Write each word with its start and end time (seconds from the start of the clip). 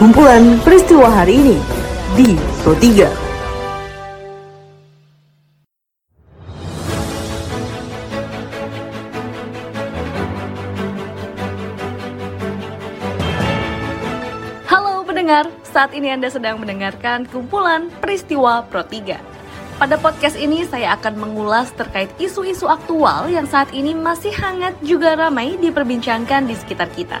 kumpulan 0.00 0.56
peristiwa 0.64 1.12
hari 1.12 1.44
ini 1.44 1.60
di 2.16 2.32
Pro 2.64 2.72
3. 2.72 3.28
pendengar, 15.04 15.52
saat 15.68 15.92
ini 15.92 16.08
Anda 16.08 16.32
sedang 16.32 16.56
mendengarkan 16.64 17.28
kumpulan 17.28 17.92
peristiwa 18.00 18.64
Pro 18.72 18.80
3. 18.80 19.20
Pada 19.76 20.00
podcast 20.00 20.40
ini 20.40 20.64
saya 20.64 20.96
akan 20.96 21.20
mengulas 21.20 21.76
terkait 21.76 22.08
isu-isu 22.16 22.64
aktual 22.64 23.28
yang 23.28 23.44
saat 23.44 23.68
ini 23.76 23.92
masih 23.92 24.32
hangat 24.32 24.72
juga 24.80 25.12
ramai 25.12 25.60
diperbincangkan 25.60 26.48
di 26.48 26.56
sekitar 26.56 26.88
kita. 26.96 27.20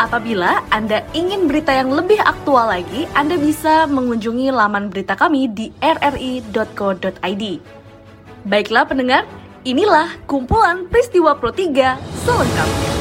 Apabila 0.00 0.64
Anda 0.72 1.04
ingin 1.12 1.44
berita 1.44 1.76
yang 1.76 1.92
lebih 1.92 2.16
aktual 2.24 2.72
lagi, 2.72 3.04
Anda 3.12 3.36
bisa 3.36 3.84
mengunjungi 3.84 4.48
laman 4.48 4.88
berita 4.88 5.12
kami 5.12 5.52
di 5.52 5.68
rri.co.id. 5.76 7.44
Baiklah 8.48 8.88
pendengar, 8.88 9.28
inilah 9.68 10.08
kumpulan 10.24 10.88
peristiwa 10.88 11.36
Pro 11.36 11.52
3 11.52 12.00
selengkapnya. 12.24 12.92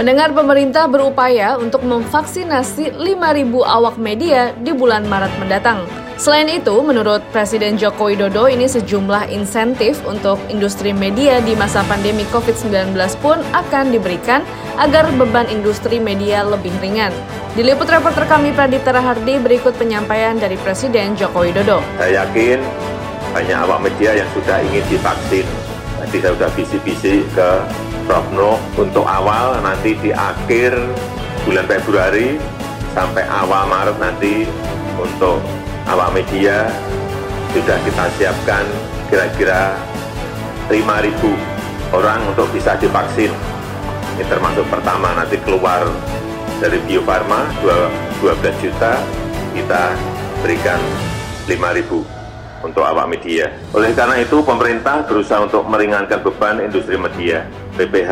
Pendengar 0.00 0.32
pemerintah 0.32 0.88
berupaya 0.88 1.60
untuk 1.60 1.84
memvaksinasi 1.84 2.96
5.000 2.96 3.44
awak 3.68 4.00
media 4.00 4.56
di 4.56 4.72
bulan 4.72 5.04
Maret 5.04 5.36
mendatang. 5.36 5.84
Selain 6.18 6.50
itu, 6.50 6.82
menurut 6.82 7.22
Presiden 7.30 7.78
Joko 7.78 8.10
Widodo, 8.10 8.50
ini 8.50 8.66
sejumlah 8.66 9.30
insentif 9.30 10.02
untuk 10.02 10.34
industri 10.50 10.90
media 10.90 11.38
di 11.38 11.54
masa 11.54 11.86
pandemi 11.86 12.26
COVID-19 12.34 12.90
pun 13.22 13.38
akan 13.54 13.94
diberikan 13.94 14.42
agar 14.82 15.06
beban 15.14 15.46
industri 15.46 16.02
media 16.02 16.42
lebih 16.42 16.74
ringan. 16.82 17.14
Diliput 17.54 17.86
reporter 17.86 18.26
kami 18.26 18.50
Pradita 18.50 18.90
Rahardi 18.90 19.38
berikut 19.38 19.78
penyampaian 19.78 20.34
dari 20.34 20.58
Presiden 20.58 21.14
Joko 21.14 21.46
Widodo. 21.46 21.78
Saya 22.02 22.26
yakin 22.26 22.66
banyak 23.30 23.54
awak 23.54 23.78
media 23.86 24.18
yang 24.18 24.28
sudah 24.34 24.58
ingin 24.74 24.82
divaksin. 24.90 25.46
Tadi 26.02 26.18
saya 26.18 26.34
sudah 26.34 26.50
visi-visi 26.58 27.22
ke 27.30 27.48
Prof. 28.10 28.26
Nuh 28.34 28.58
untuk 28.74 29.06
awal 29.06 29.62
nanti 29.62 29.94
di 30.02 30.10
akhir 30.10 30.74
bulan 31.46 31.62
Februari 31.70 32.42
sampai 32.90 33.22
awal 33.30 33.70
Maret 33.70 33.96
nanti 34.02 34.50
untuk 34.98 35.38
awal 35.88 36.12
media 36.12 36.68
sudah 37.56 37.80
kita 37.82 38.04
siapkan 38.20 38.64
kira-kira 39.08 39.72
5.000 40.68 40.76
orang 41.96 42.20
untuk 42.28 42.52
bisa 42.52 42.76
divaksin. 42.76 43.32
Ini 44.20 44.24
termasuk 44.28 44.68
pertama 44.68 45.16
nanti 45.16 45.40
keluar 45.40 45.88
dari 46.60 46.76
Bio 46.84 47.00
Farma 47.08 47.48
12 48.20 48.28
juta 48.60 49.00
kita 49.56 49.96
berikan 50.44 50.80
5.000 51.48 52.17
untuk 52.62 52.82
awak 52.82 53.06
media. 53.06 53.50
Oleh 53.74 53.94
karena 53.94 54.18
itu, 54.18 54.42
pemerintah 54.42 55.04
berusaha 55.06 55.46
untuk 55.46 55.66
meringankan 55.66 56.18
beban 56.22 56.58
industri 56.62 56.98
media. 56.98 57.46
PPh 57.78 58.10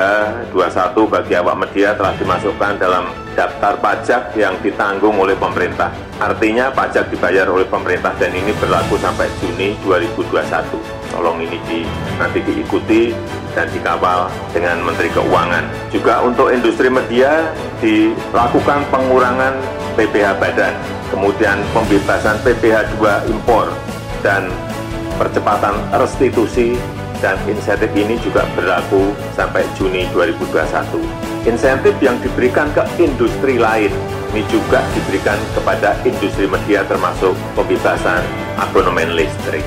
21 0.54 1.10
bagi 1.10 1.34
awak 1.34 1.56
media 1.58 1.90
telah 1.98 2.14
dimasukkan 2.14 2.78
dalam 2.78 3.10
daftar 3.34 3.74
pajak 3.82 4.30
yang 4.38 4.54
ditanggung 4.62 5.18
oleh 5.18 5.34
pemerintah. 5.34 5.90
Artinya 6.22 6.70
pajak 6.70 7.10
dibayar 7.10 7.50
oleh 7.50 7.66
pemerintah 7.66 8.14
dan 8.16 8.30
ini 8.30 8.54
berlaku 8.62 8.94
sampai 9.02 9.26
Juni 9.42 9.74
2021. 9.82 10.46
Tolong 11.10 11.42
ini 11.42 11.58
di, 11.66 11.82
nanti 12.16 12.38
diikuti 12.46 13.10
dan 13.58 13.66
dikawal 13.74 14.30
dengan 14.54 14.80
Menteri 14.86 15.10
Keuangan. 15.10 15.66
Juga 15.90 16.22
untuk 16.22 16.54
industri 16.54 16.86
media 16.86 17.50
dilakukan 17.82 18.86
pengurangan 18.94 19.58
PPh 19.98 20.38
badan, 20.38 20.74
kemudian 21.10 21.58
pembebasan 21.74 22.38
PPh 22.46 23.00
2 23.00 23.32
impor 23.34 23.72
dan 24.26 24.50
percepatan 25.22 25.78
restitusi 25.94 26.74
dan 27.22 27.38
insentif 27.46 27.88
ini 27.94 28.18
juga 28.18 28.42
berlaku 28.58 29.14
sampai 29.38 29.62
Juni 29.78 30.10
2021. 30.10 31.46
Insentif 31.46 31.94
yang 32.02 32.18
diberikan 32.18 32.66
ke 32.74 32.82
industri 32.98 33.62
lain 33.62 33.94
ini 34.34 34.42
juga 34.50 34.82
diberikan 34.92 35.38
kepada 35.54 35.94
industri 36.02 36.50
media 36.50 36.82
termasuk 36.84 37.32
pembebasan 37.54 38.20
abonemen 38.58 39.14
listrik. 39.14 39.64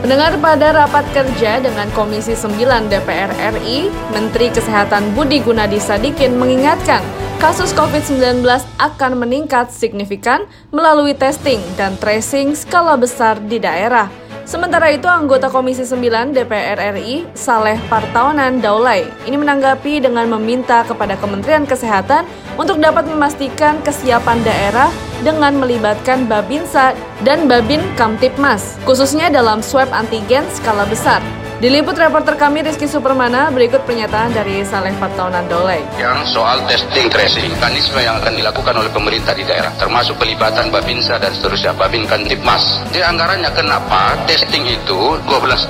Mendengar 0.00 0.32
pada 0.40 0.72
rapat 0.72 1.04
kerja 1.12 1.60
dengan 1.60 1.84
Komisi 1.92 2.32
9 2.32 2.88
DPR 2.88 3.36
RI, 3.52 3.92
Menteri 4.16 4.48
Kesehatan 4.48 5.12
Budi 5.12 5.44
Gunadi 5.44 5.76
Sadikin 5.76 6.40
mengingatkan 6.40 7.04
kasus 7.36 7.76
COVID-19 7.76 8.40
akan 8.80 9.12
meningkat 9.20 9.68
signifikan 9.68 10.48
melalui 10.72 11.12
testing 11.12 11.60
dan 11.76 12.00
tracing 12.00 12.56
skala 12.56 12.96
besar 12.96 13.44
di 13.44 13.60
daerah. 13.60 14.19
Sementara 14.50 14.90
itu, 14.90 15.06
anggota 15.06 15.46
Komisi 15.46 15.86
9 15.86 16.34
DPR 16.34 16.98
RI, 16.98 17.22
Saleh 17.38 17.78
Partaunan 17.86 18.58
Daulay, 18.58 19.06
ini 19.22 19.38
menanggapi 19.38 20.02
dengan 20.02 20.26
meminta 20.26 20.82
kepada 20.82 21.14
Kementerian 21.14 21.62
Kesehatan 21.62 22.26
untuk 22.58 22.82
dapat 22.82 23.06
memastikan 23.06 23.78
kesiapan 23.86 24.42
daerah 24.42 24.90
dengan 25.22 25.54
melibatkan 25.54 26.26
Babinsa 26.26 26.98
dan 27.22 27.46
Babin 27.46 27.78
Kamtipmas, 27.94 28.74
khususnya 28.82 29.30
dalam 29.30 29.62
swab 29.62 29.86
antigen 29.94 30.42
skala 30.50 30.82
besar. 30.90 31.22
Diliput 31.60 31.92
reporter 31.92 32.40
kami 32.40 32.64
Rizky 32.64 32.88
Supermana, 32.88 33.52
berikut 33.52 33.84
pernyataan 33.84 34.32
dari 34.32 34.64
Saleh 34.64 34.96
Fataunan 34.96 35.44
Dole. 35.44 35.84
Yang 36.00 36.32
soal 36.32 36.64
testing 36.64 37.12
tracing, 37.12 37.52
mekanisme 37.52 38.00
yang 38.00 38.16
akan 38.16 38.32
dilakukan 38.32 38.72
oleh 38.80 38.88
pemerintah 38.88 39.36
di 39.36 39.44
daerah, 39.44 39.68
termasuk 39.76 40.16
pelibatan 40.16 40.72
Babinsa 40.72 41.20
dan 41.20 41.36
seterusnya, 41.36 41.76
Babin 41.76 42.08
Kantipmas. 42.08 42.80
Di 42.88 43.04
anggarannya 43.04 43.52
kenapa 43.52 44.16
testing 44.24 44.64
itu 44.72 45.20
12,5 45.28 45.68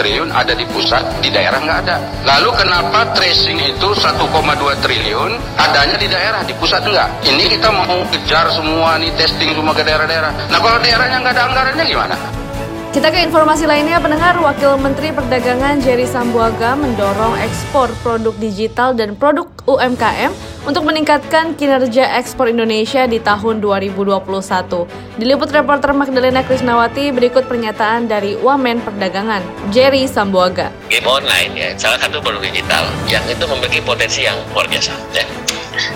triliun 0.00 0.32
ada 0.32 0.56
di 0.56 0.64
pusat, 0.72 1.04
di 1.20 1.28
daerah 1.28 1.60
nggak 1.60 1.78
ada. 1.84 2.00
Lalu 2.24 2.56
kenapa 2.56 3.12
tracing 3.12 3.60
itu 3.60 3.92
1,2 3.92 4.16
triliun 4.80 5.36
adanya 5.60 6.00
di 6.00 6.08
daerah, 6.08 6.48
di 6.48 6.56
pusat 6.56 6.80
enggak? 6.80 7.12
Ini 7.28 7.44
kita 7.60 7.68
mau 7.76 8.08
kejar 8.08 8.48
semua 8.56 8.96
nih 8.96 9.12
testing 9.20 9.52
semua 9.52 9.76
ke 9.76 9.84
daerah-daerah. 9.84 10.48
Nah 10.48 10.58
kalau 10.64 10.80
daerahnya 10.80 11.20
nggak 11.20 11.34
ada 11.36 11.44
anggarannya 11.44 11.84
gimana? 11.84 12.45
Kita 12.96 13.12
ke 13.12 13.28
informasi 13.28 13.68
lainnya, 13.68 14.00
pendengar 14.00 14.40
Wakil 14.40 14.80
Menteri 14.80 15.12
Perdagangan 15.12 15.84
Jerry 15.84 16.08
Sambuaga 16.08 16.72
mendorong 16.80 17.36
ekspor 17.44 17.92
produk 18.00 18.32
digital 18.40 18.96
dan 18.96 19.12
produk 19.12 19.52
UMKM 19.68 20.32
untuk 20.64 20.88
meningkatkan 20.88 21.52
kinerja 21.60 22.16
ekspor 22.16 22.48
Indonesia 22.48 23.04
di 23.04 23.20
tahun 23.20 23.60
2021. 23.60 24.16
Diliput 25.20 25.52
reporter 25.52 25.92
Magdalena 25.92 26.40
Krisnawati, 26.40 27.12
berikut 27.12 27.44
pernyataan 27.44 28.08
dari 28.08 28.32
Wamen 28.32 28.80
Perdagangan, 28.80 29.44
Jerry 29.76 30.08
Sambuaga. 30.08 30.72
Game 30.88 31.04
online 31.04 31.52
ya, 31.52 31.68
salah 31.76 32.00
satu 32.00 32.24
produk 32.24 32.48
digital 32.48 32.88
yang 33.12 33.28
itu 33.28 33.44
memiliki 33.44 33.84
potensi 33.84 34.24
yang 34.24 34.40
luar 34.56 34.72
biasa. 34.72 34.96
Ya 35.12 35.45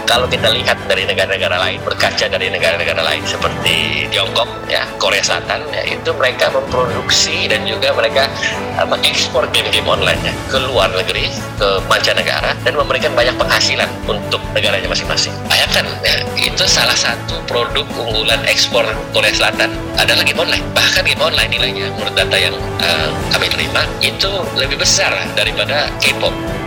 kalau 0.05 0.27
kita 0.27 0.51
lihat 0.51 0.77
dari 0.87 1.07
negara-negara 1.07 1.57
lain 1.61 1.79
berkaca 1.83 2.27
dari 2.29 2.51
negara-negara 2.53 3.01
lain 3.01 3.23
seperti 3.25 4.07
Tiongkok 4.11 4.49
ya 4.67 4.85
Korea 5.01 5.23
Selatan 5.23 5.65
ya 5.73 5.83
itu 5.87 6.11
mereka 6.17 6.53
memproduksi 6.53 7.49
dan 7.49 7.65
juga 7.65 7.95
mereka 7.95 8.29
uh, 8.81 8.87
mengekspor 8.87 9.47
game-game 9.55 9.87
online 9.87 10.19
ya, 10.23 10.35
ke 10.51 10.59
luar 10.61 10.91
negeri 10.93 11.31
ke 11.57 11.69
mancanegara 11.87 12.53
dan 12.65 12.73
memberikan 12.77 13.13
banyak 13.13 13.35
penghasilan 13.37 13.89
untuk 14.09 14.41
negaranya 14.57 14.89
masing-masing. 14.89 15.33
Bayangkan 15.47 15.87
ya 16.05 16.17
itu 16.37 16.65
salah 16.67 16.97
satu 16.97 17.41
produk 17.47 17.85
unggulan 17.97 18.41
ekspor 18.49 18.85
Korea 19.13 19.33
Selatan 19.33 19.73
adalah 19.97 20.25
game 20.25 20.41
online. 20.41 20.65
Bahkan 20.73 21.03
game 21.05 21.23
online 21.23 21.51
nilainya 21.53 21.93
menurut 21.97 22.15
data 22.17 22.37
yang 22.37 22.55
uh, 22.81 23.09
kami 23.33 23.47
terima 23.53 23.83
itu 24.01 24.31
lebih 24.57 24.81
besar 24.81 25.13
daripada 25.37 25.89
K-pop 26.01 26.60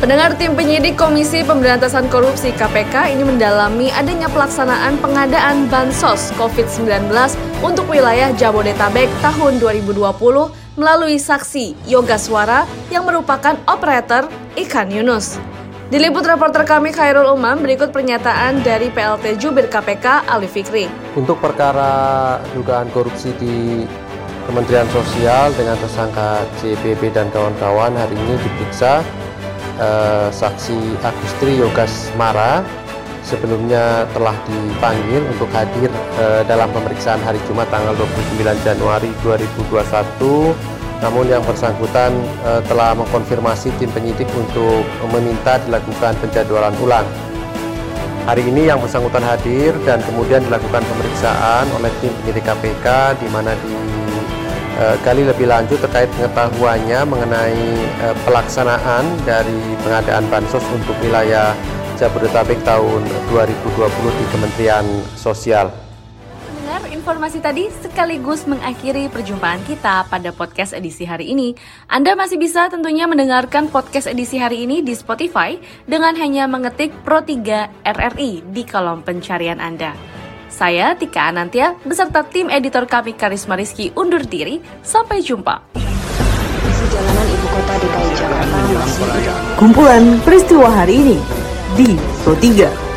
Pendengar 0.00 0.32
tim 0.40 0.56
penyidik 0.56 0.96
Komisi 0.96 1.44
Pemberantasan 1.44 2.08
Korupsi 2.08 2.56
KPK 2.56 3.12
ini 3.12 3.20
mendalami 3.20 3.92
adanya 3.92 4.32
pelaksanaan 4.32 4.96
pengadaan 4.96 5.68
bansos 5.68 6.32
COVID-19 6.40 7.12
untuk 7.60 7.84
wilayah 7.84 8.32
Jabodetabek 8.32 9.12
tahun 9.20 9.60
2020 9.60 10.00
melalui 10.80 11.20
saksi 11.20 11.84
Yoga 11.84 12.16
Suara 12.16 12.64
yang 12.88 13.04
merupakan 13.04 13.60
operator 13.68 14.24
ikan 14.56 14.88
Yunus. 14.88 15.36
Diliput 15.92 16.24
reporter 16.24 16.64
kami 16.64 16.96
Khairul 16.96 17.36
Umam, 17.36 17.60
berikut 17.60 17.92
pernyataan 17.92 18.64
dari 18.64 18.88
PLT 18.88 19.36
Jubir 19.36 19.68
KPK 19.68 20.24
Ali 20.32 20.48
Fikri. 20.48 20.88
Untuk 21.12 21.44
perkara 21.44 22.40
dugaan 22.56 22.88
korupsi 22.96 23.36
di 23.36 23.84
Kementerian 24.48 24.88
Sosial 24.96 25.52
dengan 25.52 25.76
tersangka 25.76 26.48
CBB 26.56 27.12
dan 27.12 27.28
kawan-kawan 27.28 27.92
hari 27.92 28.16
ini 28.16 28.40
diperiksa 28.40 29.04
eh, 29.80 30.28
saksi 30.28 31.00
Agustri 31.00 31.56
Yogas 31.56 32.12
Mara 32.14 32.60
sebelumnya 33.24 34.04
telah 34.12 34.36
dipanggil 34.48 35.24
untuk 35.32 35.48
hadir 35.56 35.88
eh, 36.20 36.42
dalam 36.44 36.68
pemeriksaan 36.72 37.20
hari 37.24 37.40
Jumat 37.48 37.68
tanggal 37.72 37.96
29 37.96 38.44
Januari 38.64 39.10
2021 39.24 40.80
namun 41.00 41.24
yang 41.32 41.40
bersangkutan 41.48 42.12
eh, 42.44 42.60
telah 42.68 42.92
mengkonfirmasi 42.92 43.72
tim 43.80 43.88
penyidik 43.92 44.28
untuk 44.36 44.84
meminta 45.16 45.56
dilakukan 45.64 46.12
penjadwalan 46.20 46.76
ulang. 46.84 47.08
Hari 48.28 48.44
ini 48.46 48.68
yang 48.68 48.78
bersangkutan 48.78 49.24
hadir 49.24 49.72
dan 49.88 50.04
kemudian 50.04 50.44
dilakukan 50.44 50.84
pemeriksaan 50.84 51.66
oleh 51.72 51.88
tim 52.04 52.12
penyidik 52.20 52.44
KPK 52.44 53.16
di 53.16 53.26
mana 53.32 53.56
digali 53.56 54.09
eh, 54.80 55.24
lebih 55.28 55.46
lanjut 55.46 55.78
terkait 55.84 56.08
pengetahuannya 56.16 57.00
mengenai 57.04 57.62
eh, 57.84 58.16
pelaksanaan 58.24 59.04
dari 59.28 59.60
pengadaan 59.84 60.24
bansos 60.32 60.64
untuk 60.72 60.96
wilayah 61.04 61.52
Jabodetabek 62.00 62.64
tahun 62.64 63.04
2020 63.28 63.60
di 64.16 64.24
Kementerian 64.32 64.86
Sosial 65.20 65.68
informasi 67.00 67.40
tadi 67.40 67.66
sekaligus 67.80 68.44
mengakhiri 68.44 69.08
perjumpaan 69.08 69.64
kita 69.64 70.04
pada 70.06 70.30
podcast 70.36 70.76
edisi 70.76 71.08
hari 71.08 71.32
ini. 71.32 71.56
Anda 71.88 72.12
masih 72.12 72.36
bisa 72.36 72.68
tentunya 72.68 73.08
mendengarkan 73.08 73.72
podcast 73.72 74.06
edisi 74.06 74.36
hari 74.36 74.68
ini 74.68 74.84
di 74.84 74.92
Spotify 74.92 75.56
dengan 75.88 76.12
hanya 76.20 76.44
mengetik 76.44 76.92
Pro 77.02 77.24
3 77.24 77.82
RRI 77.82 78.44
di 78.52 78.62
kolom 78.68 79.00
pencarian 79.00 79.58
Anda. 79.58 80.09
Saya 80.50 80.98
Tika 80.98 81.30
Anantia 81.30 81.78
beserta 81.86 82.26
tim 82.26 82.50
editor 82.50 82.84
kami 82.84 83.14
Karisma 83.14 83.54
Rizky 83.54 83.94
undur 83.94 84.26
diri. 84.26 84.58
Sampai 84.82 85.22
jumpa. 85.22 85.62
Jalanan 86.90 87.26
ibu 87.30 87.46
kota 87.54 87.74
DKI 87.78 88.10
Jakarta 88.18 88.56
masih 88.66 89.06
Kumpulan 89.54 90.04
peristiwa 90.26 90.66
hari 90.66 90.94
ini 91.06 91.18
di 91.78 91.94
Pro 92.26 92.34
3. 92.34 92.89